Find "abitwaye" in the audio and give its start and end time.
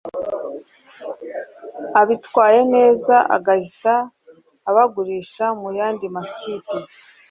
2.01-2.59